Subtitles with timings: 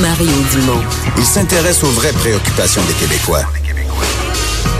[0.00, 0.82] Mario Dumont.
[1.16, 3.42] Il s'intéresse aux vraies préoccupations des Québécois.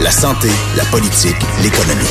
[0.01, 2.03] La santé, la politique, l'économie.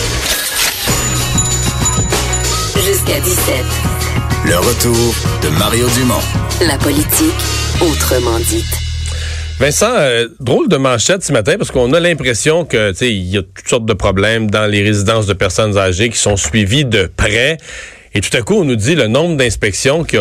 [2.85, 3.65] Jusqu'à 17.
[4.47, 6.21] Le retour de Mario Dumont.
[6.67, 7.35] La politique,
[7.81, 8.65] autrement dite.
[9.59, 13.43] Vincent, euh, drôle de manchette ce matin parce qu'on a l'impression que il y a
[13.43, 17.59] toutes sortes de problèmes dans les résidences de personnes âgées qui sont suivies de près.
[18.17, 20.19] Et tout à coup, on nous dit le nombre d'inspections que,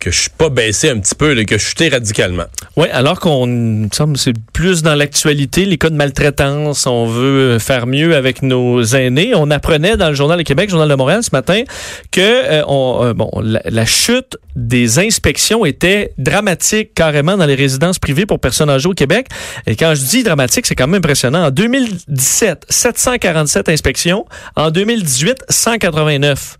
[0.00, 2.44] que je suis pas baissé un petit peu, là, que je chuté radicalement.
[2.76, 7.86] Oui, alors qu'on semble c'est plus dans l'actualité, les cas de maltraitance, on veut faire
[7.86, 9.32] mieux avec nos aînés.
[9.34, 11.64] On apprenait dans le Journal de Québec, Journal de Montréal ce matin,
[12.10, 17.54] que euh, on, euh, bon, la, la, chute des inspections était dramatique carrément dans les
[17.54, 19.28] résidences privées pour personnes âgées au Québec.
[19.66, 21.46] Et quand je dis dramatique, c'est quand même impressionnant.
[21.46, 24.24] En 2017, 747 inspections.
[24.56, 26.56] En 2018, 189.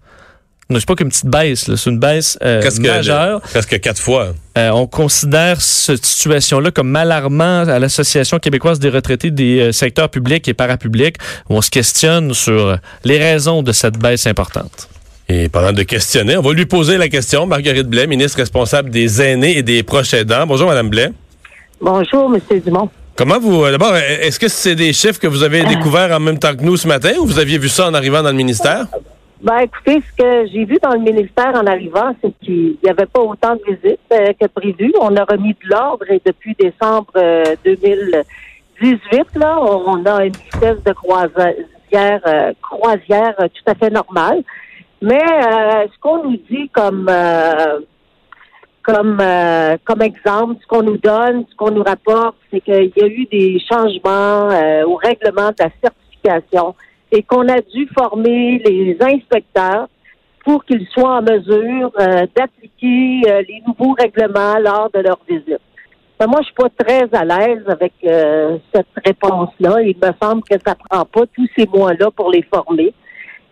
[0.70, 3.40] C'est pas qu'une petite baisse, c'est une baisse euh, presque, majeure.
[3.42, 4.34] presque quatre fois.
[4.56, 10.08] Euh, on considère cette situation-là comme alarmant à l'Association québécoise des retraités des euh, secteurs
[10.08, 11.16] publics et parapublics,
[11.50, 14.88] où on se questionne sur les raisons de cette baisse importante.
[15.28, 17.46] Et pendant de questionner, on va lui poser la question.
[17.46, 20.46] Marguerite Blais, ministre responsable des aînés et des proches aidants.
[20.46, 21.10] Bonjour, Madame Blais.
[21.80, 22.60] Bonjour, M.
[22.60, 22.90] Dumont.
[23.16, 23.64] Comment vous...
[23.70, 26.76] D'abord, est-ce que c'est des chiffres que vous avez découverts en même temps que nous
[26.76, 28.86] ce matin ou vous aviez vu ça en arrivant dans le ministère?
[29.40, 33.06] Ben, écoutez, ce que j'ai vu dans le ministère en arrivant, c'est qu'il n'y avait
[33.06, 34.92] pas autant de visites euh, que prévu.
[35.00, 40.82] On a remis de l'ordre et depuis décembre euh, 2018, là, on, a une vitesse
[40.84, 44.42] de croisière, euh, croisière tout à fait normale.
[45.02, 47.10] Mais ce qu'on nous dit comme
[48.82, 49.22] comme
[49.84, 53.26] comme exemple, ce qu'on nous donne, ce qu'on nous rapporte, c'est qu'il y a eu
[53.26, 54.48] des changements
[54.86, 56.74] au règlement de la certification
[57.14, 59.88] et qu'on a dû former les inspecteurs
[60.44, 65.60] pour qu'ils soient en mesure euh, d'appliquer euh, les nouveaux règlements lors de leur visite.
[66.18, 69.80] Ben, moi, je suis pas très à l'aise avec euh, cette réponse-là.
[69.82, 72.92] Il me semble que ça prend pas tous ces mois-là pour les former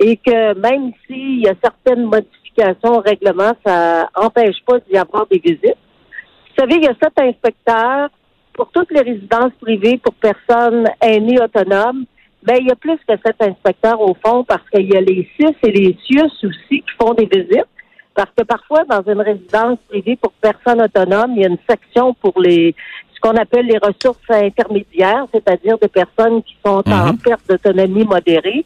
[0.00, 5.26] et que même s'il y a certaines modifications au règlement, ça empêche pas d'y avoir
[5.28, 5.62] des visites.
[5.64, 8.10] Vous savez, il y a sept inspecteurs
[8.54, 12.04] pour toutes les résidences privées pour personnes aînées autonomes
[12.42, 15.28] ben, il y a plus que sept inspecteurs au fond parce qu'il y a les
[15.36, 17.66] CIS et les CIUS aussi qui font des visites.
[18.14, 22.14] Parce que parfois, dans une résidence privée pour personnes autonomes, il y a une section
[22.14, 22.74] pour les
[23.14, 28.64] ce qu'on appelle les ressources intermédiaires, c'est-à-dire des personnes qui sont en perte d'autonomie modérée.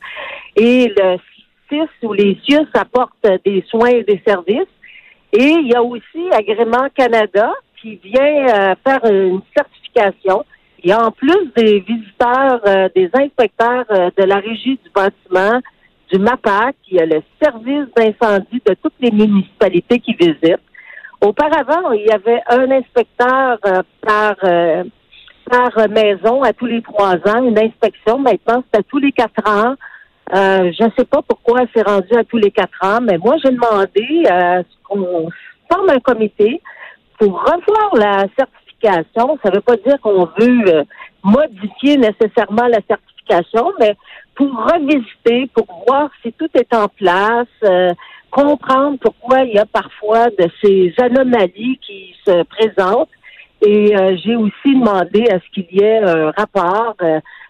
[0.56, 1.18] Et le
[1.68, 4.72] CIS ou les CIUS apportent des soins et des services.
[5.32, 10.44] Et il y a aussi Agrément Canada qui vient euh, faire une certification
[10.86, 15.60] et en plus des visiteurs, euh, des inspecteurs euh, de la régie du bâtiment,
[16.12, 20.62] du MAPAC, il y a le service d'incendie de toutes les municipalités qui visitent.
[21.20, 24.36] Auparavant, il y avait un inspecteur euh, par
[25.50, 28.18] par maison à tous les trois ans, une inspection.
[28.18, 29.74] Maintenant, c'est à tous les quatre ans.
[30.32, 33.52] je ne sais pas pourquoi c'est rendu à tous les quatre ans, mais moi, j'ai
[33.52, 34.24] demandé
[34.88, 35.28] qu'on
[35.70, 36.60] forme un comité
[37.18, 40.84] pour revoir la certification ça ne veut pas dire qu'on veut euh,
[41.22, 43.96] modifier nécessairement la certification, mais
[44.34, 47.92] pour revisiter, pour voir si tout est en place, euh,
[48.30, 53.08] comprendre pourquoi il y a parfois de ces anomalies qui se présentent.
[53.62, 56.96] Et euh, j'ai aussi demandé à ce qu'il y ait un rapport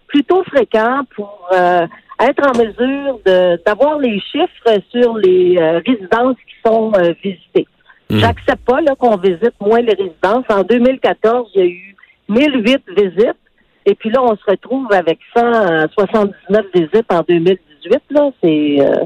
[0.06, 3.18] plutôt fréquent pour être en mesure
[3.66, 6.92] d'avoir les chiffres sur les résidences qui sont
[7.24, 7.66] visitées.
[8.08, 8.18] Hmm.
[8.18, 10.44] J'accepte pas qu'on visite moins les résidences.
[10.48, 11.96] En 2014, il y a eu
[12.28, 13.36] 1008 visites.
[13.84, 18.02] Et puis là, on se retrouve avec 179 visites en 2018.
[18.10, 19.04] Là, c'est euh,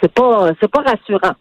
[0.00, 1.34] c'est pas c'est pas rassurant.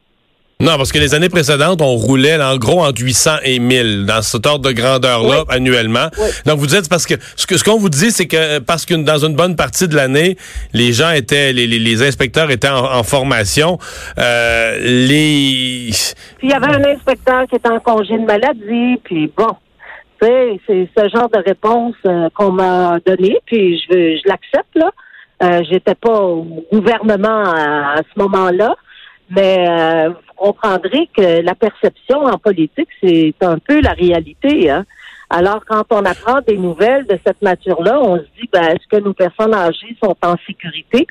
[0.62, 4.22] Non, parce que les années précédentes, on roulait en gros entre 800 et 1000 dans
[4.22, 6.10] cet ordre de grandeur-là annuellement.
[6.46, 8.94] Donc vous dites parce que ce que ce qu'on vous dit, c'est que parce que
[8.94, 10.36] dans une bonne partie de l'année,
[10.74, 13.78] les gens étaient, les, les, inspecteurs étaient en, formation.
[14.18, 15.92] Euh, les.
[16.40, 19.00] Puis il y avait un inspecteur qui était en congé de maladie.
[19.06, 19.56] Puis bon,
[20.20, 23.40] c'est ce genre de réponse euh, qu'on m'a donné.
[23.46, 24.92] Puis je je l'accepte là.
[25.42, 28.76] Euh, J'étais pas au gouvernement à, à ce moment-là.
[29.30, 34.70] Mais euh, comprendrez que la perception en politique, c'est un peu la réalité.
[34.70, 34.86] Hein?
[35.30, 39.04] Alors, quand on apprend des nouvelles de cette nature-là, on se dit, ben, est-ce que
[39.04, 41.06] nos personnes âgées sont en sécurité,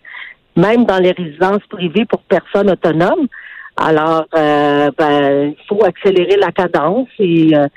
[0.56, 3.28] même dans les résidences privées pour personnes autonomes?
[3.76, 7.68] Alors, euh, ben, il faut accélérer la cadence et, euh,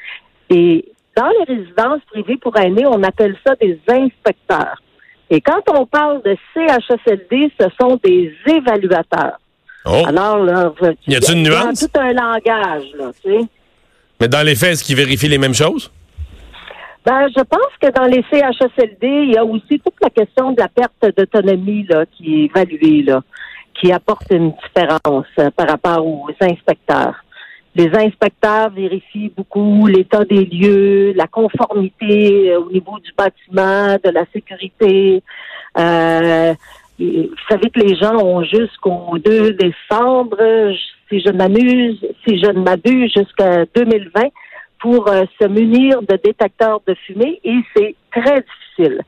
[0.50, 0.86] et
[1.16, 4.82] dans les résidences privées pour aînés, on appelle ça des inspecteurs.
[5.30, 9.40] Et quand on parle de CHSLD, ce sont des évaluateurs.
[9.86, 10.04] Oh.
[10.06, 10.72] Alors, là,
[11.08, 11.80] y a-t-il une nuance?
[11.80, 13.46] tout un langage, là, tu sais.
[14.20, 15.92] Mais dans les faits, est-ce qu'ils vérifient les mêmes choses?
[17.04, 20.62] Ben, je pense que dans les CHSLD, il y a aussi toute la question de
[20.62, 23.24] la perte d'autonomie là, qui est évaluée, là,
[23.74, 27.16] qui apporte une différence euh, par rapport aux inspecteurs.
[27.74, 34.10] Les inspecteurs vérifient beaucoup l'état des lieux, la conformité euh, au niveau du bâtiment, de
[34.12, 35.24] la sécurité.
[35.80, 36.54] Euh,
[37.02, 40.38] vous savez que les gens ont jusqu'au 2 décembre,
[41.10, 44.30] si je m'amuse, si je ne m'abuse, jusqu'à 2020
[44.80, 49.02] pour euh, se munir de détecteurs de fumée et c'est très difficile.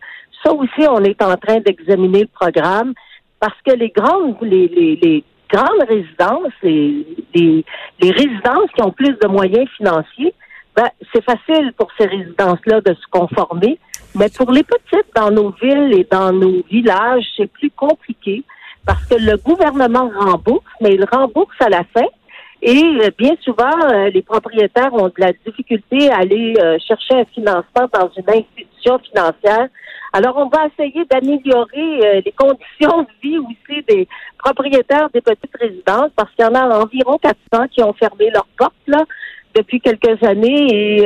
[0.44, 2.94] Ça aussi, on est en train d'examiner le programme
[3.40, 7.06] parce que les grandes, les, les, grandes résidences, les,
[7.36, 7.66] les,
[8.01, 10.34] les, résidences qui ont plus de moyens financiers,
[10.75, 13.80] ben, c'est facile pour ces résidences-là de se conformer.
[14.16, 18.44] Mais pour les petites, dans nos villes et dans nos villages, c'est plus compliqué
[18.86, 22.08] parce que le gouvernement rembourse, mais il rembourse à la fin
[22.66, 27.16] et euh, bien souvent, euh, les propriétaires ont de la difficulté à aller euh, chercher
[27.16, 29.68] un financement dans une institution financière.
[30.14, 36.12] Alors, on va essayer d'améliorer les conditions de vie aussi des propriétaires des petites résidences
[36.16, 39.04] parce qu'il y en a environ 400 qui ont fermé leurs portes là,
[39.56, 40.68] depuis quelques années
[41.02, 41.06] et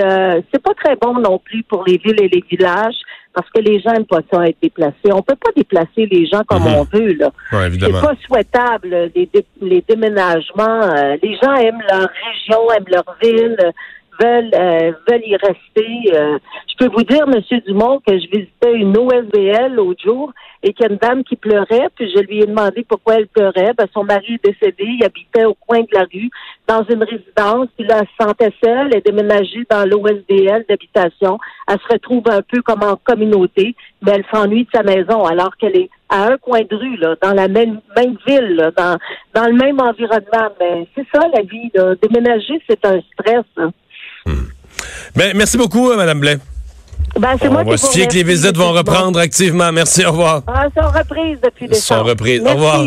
[0.53, 2.95] c'est pas très bon non plus pour les villes et les villages
[3.33, 5.11] parce que les gens n'aiment pas ça être déplacés.
[5.13, 6.75] On peut pas déplacer les gens comme Mhm.
[6.79, 7.29] on veut là.
[7.53, 7.69] Ouais.
[7.79, 10.81] C'est pas souhaitable les, dé- les déménagements.
[10.81, 13.71] Euh, les gens aiment leur région, aiment leur ville, euh,
[14.19, 16.13] veulent euh, veulent y rester.
[16.13, 16.37] Euh,
[16.67, 20.31] je peux vous dire, Monsieur Dumont, que je visitais une OSBL l'autre jour
[20.63, 23.27] et qu'il y a une dame qui pleurait, puis je lui ai demandé pourquoi elle
[23.27, 23.73] pleurait.
[23.77, 26.29] Ben, son mari est décédé, il habitait au coin de la rue,
[26.67, 31.37] dans une résidence, puis là, elle se sentait seule, elle est déménagée dans l'OSBL d'habitation.
[31.67, 35.55] Elle se retrouve un peu comme en communauté, mais elle s'ennuie de sa maison alors
[35.57, 38.97] qu'elle est à un coin de rue, là, dans la même, même ville, là, dans,
[39.33, 40.49] dans le même environnement.
[40.59, 41.69] Mais c'est ça la vie.
[41.73, 41.95] Là.
[42.01, 43.45] Déménager, c'est un stress.
[43.57, 43.71] hein.
[45.15, 46.37] Ben, merci beaucoup, euh, Mme Blais.
[47.19, 49.71] Ben, On moi va se fier que les visites vont reprendre activement.
[49.71, 50.43] Merci, au revoir.
[50.47, 52.09] Ah, sont reprises depuis Ils sont décembre.
[52.09, 52.41] reprises.
[52.41, 52.85] Au revoir.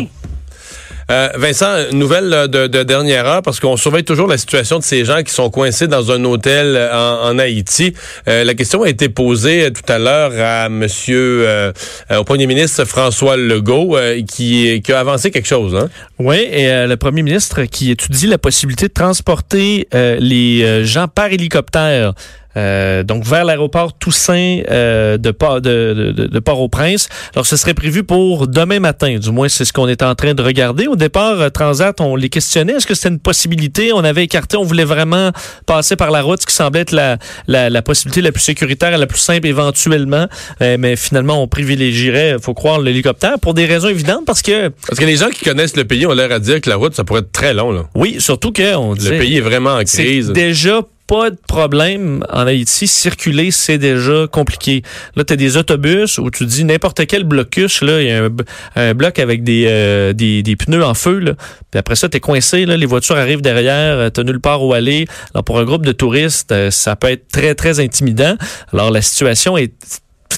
[1.11, 5.03] Euh, Vincent, nouvelle de, de dernière heure, parce qu'on surveille toujours la situation de ces
[5.03, 7.93] gens qui sont coincés dans un hôtel euh, en, Haïti.
[8.29, 11.73] Euh, la question a été posée tout à l'heure à Monsieur, euh,
[12.15, 15.75] au Premier ministre François Legault, qui, qui a avancé quelque chose.
[15.75, 15.89] Hein?
[16.17, 22.13] Oui, et le premier ministre qui étudie la possibilité de transporter les gens par hélicoptère.
[22.57, 27.07] Euh, donc vers l'aéroport Toussaint euh, de, de, de, de- Port-au-Prince.
[27.33, 29.17] Alors, ce serait prévu pour demain matin.
[29.19, 30.87] Du moins, c'est ce qu'on est en train de regarder.
[30.87, 32.73] Au départ, euh, Transat, on les questionnait.
[32.73, 33.93] Est-ce que c'était une possibilité?
[33.93, 35.31] On avait écarté, on voulait vraiment
[35.65, 37.17] passer par la route, ce qui semblait être la,
[37.47, 40.27] la, la possibilité la plus sécuritaire et la plus simple éventuellement.
[40.61, 44.99] Euh, mais finalement, on privilégierait, faut croire, l'hélicoptère pour des raisons évidentes parce que Parce
[44.99, 47.03] que les gens qui connaissent le pays ont l'air à dire que la route, ça
[47.03, 47.71] pourrait être très long.
[47.71, 47.83] Là.
[47.95, 50.31] oui, surtout que on Le pays est vraiment en crise.
[50.31, 50.81] déjà
[51.11, 52.87] pas de problème en Haïti.
[52.87, 54.81] Circuler, c'est déjà compliqué.
[55.17, 58.29] Là, tu as des autobus où tu dis n'importe quel blocus, là, il y a
[58.77, 61.35] un, bloc avec des, euh, des, des pneus en feu.
[61.69, 65.05] Puis après ça, tu es coincé, les voitures arrivent derrière, tu nulle part où aller.
[65.33, 68.37] Alors, pour un groupe de touristes, euh, ça peut être très, très intimidant.
[68.71, 69.73] Alors, la situation est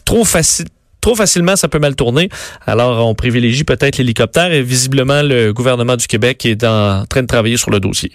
[0.05, 0.65] trop facile
[1.01, 2.29] trop facilement, ça peut mal tourner.
[2.65, 7.27] Alors, on privilégie peut-être l'hélicoptère et visiblement, le gouvernement du Québec est en train de
[7.27, 8.13] travailler sur le dossier.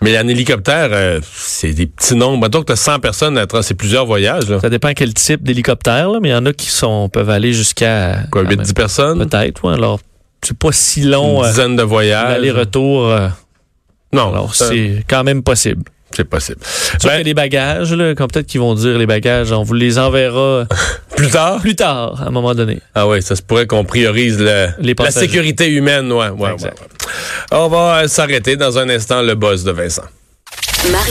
[0.00, 2.40] Mais en hélicoptère, euh, c'est des petits nombres.
[2.44, 4.48] Mettons que tu as 100 personnes à tra- c'est plusieurs voyages.
[4.48, 4.60] Là.
[4.60, 8.20] Ça dépend quel type d'hélicoptère, mais il y en a qui sont peuvent aller jusqu'à
[8.30, 9.28] Quoi, quand 8-10 même, personnes?
[9.28, 9.64] peut-être.
[9.64, 9.74] ouais.
[9.74, 9.98] alors,
[10.42, 12.28] c'est pas si long Une euh, dizaine de voyages.
[12.28, 13.08] l'aller-retour.
[13.08, 13.28] euh,
[14.12, 15.82] Non, alors, c'est quand même possible.
[16.12, 16.60] c'est possible.
[16.62, 19.74] Sauf Ben, que les bagages, là, comme peut-être qu'ils vont dire les bagages, on vous
[19.74, 20.66] les enverra
[21.18, 21.60] plus tard?
[21.60, 22.80] plus tard, à un moment donné.
[22.94, 26.10] Ah oui, ça se pourrait qu'on priorise le- Les la sécurité humaine.
[26.12, 26.78] Ouais, ouais, ouais, Exact.
[26.80, 26.86] ouais.
[27.52, 30.02] On va s'arrêter dans un instant le boss de Vincent.
[30.90, 31.04] Marie